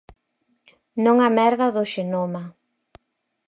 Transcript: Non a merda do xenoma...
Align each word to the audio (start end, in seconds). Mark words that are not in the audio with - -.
Non 1.03 1.17
a 1.27 1.29
merda 1.37 1.67
do 1.75 1.83
xenoma... 1.93 2.43